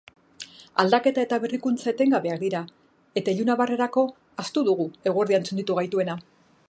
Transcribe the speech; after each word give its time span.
Aldaketa 0.83 1.25
eta 1.27 1.37
berrikuntza 1.43 1.91
etengabeak 1.91 2.41
dira, 2.45 2.61
eta 3.23 3.35
ilunabarrerako 3.37 4.07
ahaztu 4.17 4.65
dugu 4.71 4.89
eguerdian 5.13 5.47
txunditu 5.51 5.79
gaituena. 5.83 6.19